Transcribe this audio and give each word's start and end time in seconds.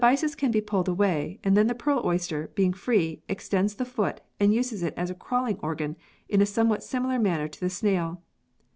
The 0.01 0.07
byssus 0.07 0.33
can 0.35 0.49
be 0.49 0.61
pulled 0.61 0.87
away, 0.87 1.37
and 1.43 1.55
then 1.55 1.67
the 1.67 1.75
pearl 1.75 2.01
oyster, 2.03 2.49
being 2.55 2.73
free, 2.73 3.21
extends 3.29 3.75
the 3.75 3.85
foot 3.85 4.19
and 4.39 4.51
uses 4.51 4.81
it 4.81 4.95
as 4.97 5.11
a 5.11 5.13
crawling 5.13 5.59
organ 5.61 5.95
in 6.27 6.41
a 6.41 6.45
somewhat 6.47 6.81
similar 6.83 7.19
manner 7.19 7.47
to 7.47 7.59
the 7.59 7.69
snail. 7.69 8.19